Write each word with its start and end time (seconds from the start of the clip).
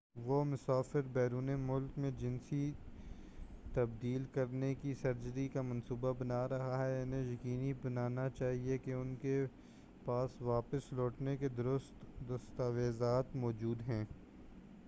وہ 0.15 0.43
مسافر 0.43 1.01
بیرون 1.13 1.49
ملک 1.59 1.97
میں 1.97 2.09
جنسی 2.19 2.71
تبدیل 3.73 4.23
کرنے 4.33 4.73
کی 4.75 4.93
سرجری 5.01 5.47
کا 5.47 5.61
منصوبہ 5.61 6.11
بنا 6.19 6.47
رہے 6.49 6.77
ہیں 6.77 7.01
انہیں 7.01 7.31
یقینی 7.31 7.73
بنانا 7.81 8.29
چاہئے 8.29 8.77
کہ 8.77 8.93
ان 8.93 9.15
کے 9.21 9.45
پاس 10.05 10.41
واپس 10.41 10.91
لوٹنے 10.93 11.37
کے 11.37 11.47
درست 11.47 12.05
دستاویزات 12.29 13.35
موجود 13.35 13.81
ہیں 13.87 14.03